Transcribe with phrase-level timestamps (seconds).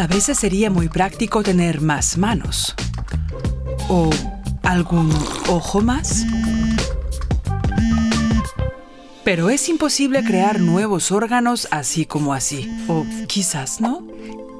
[0.00, 2.74] A veces sería muy práctico tener más manos.
[3.90, 4.08] ¿O
[4.62, 5.12] algún
[5.46, 6.24] ojo más?
[9.24, 12.66] Pero es imposible crear nuevos órganos así como así.
[12.88, 14.08] O quizás no.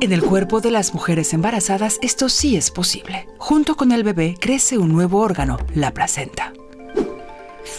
[0.02, 3.26] En el cuerpo de las mujeres embarazadas esto sí es posible.
[3.38, 6.52] Junto con el bebé crece un nuevo órgano, la placenta.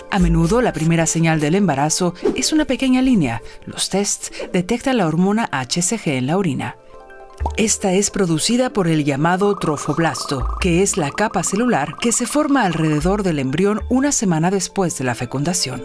[0.09, 3.43] A menudo la primera señal del embarazo es una pequeña línea.
[3.67, 6.80] Los tests detectan la hormona HCG en la orina.
[7.57, 12.63] Esta es producida por el llamado trofoblasto, que es la capa celular que se forma
[12.63, 15.84] alrededor del embrión una semana después de la fecundación.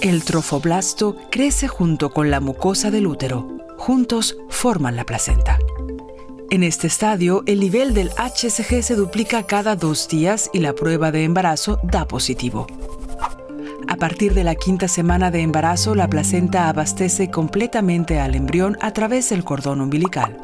[0.00, 3.58] El trofoblasto crece junto con la mucosa del útero.
[3.76, 5.58] Juntos forman la placenta.
[6.50, 11.12] En este estadio, el nivel del HCG se duplica cada dos días y la prueba
[11.12, 12.66] de embarazo da positivo.
[13.88, 18.92] A partir de la quinta semana de embarazo, la placenta abastece completamente al embrión a
[18.92, 20.36] través del cordón umbilical.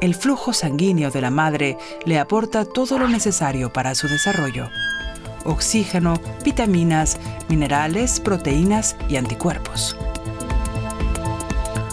[0.00, 4.68] El flujo sanguíneo de la madre le aporta todo lo necesario para su desarrollo.
[5.44, 9.96] Oxígeno, vitaminas, minerales, proteínas y anticuerpos.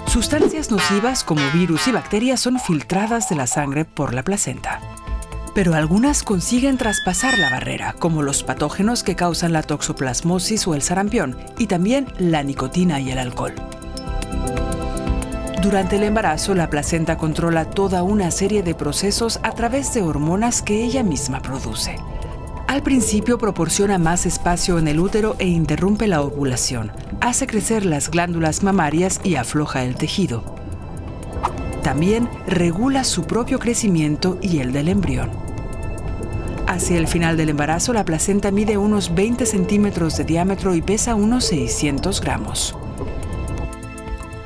[0.07, 4.81] Sustancias nocivas como virus y bacterias son filtradas de la sangre por la placenta.
[5.53, 10.81] Pero algunas consiguen traspasar la barrera, como los patógenos que causan la toxoplasmosis o el
[10.81, 13.53] sarampión, y también la nicotina y el alcohol.
[15.61, 20.61] Durante el embarazo, la placenta controla toda una serie de procesos a través de hormonas
[20.61, 21.97] que ella misma produce.
[22.67, 28.09] Al principio proporciona más espacio en el útero e interrumpe la ovulación, hace crecer las
[28.09, 30.56] glándulas mamarias y afloja el tejido.
[31.83, 35.31] También regula su propio crecimiento y el del embrión.
[36.67, 41.16] Hacia el final del embarazo, la placenta mide unos 20 centímetros de diámetro y pesa
[41.16, 42.75] unos 600 gramos.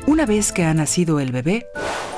[0.07, 1.67] Una vez que ha nacido el bebé,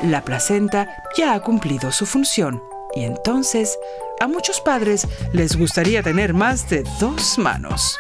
[0.04, 2.62] la placenta ya ha cumplido su función
[2.96, 3.78] y entonces
[4.20, 7.98] a muchos padres les gustaría tener más de dos manos.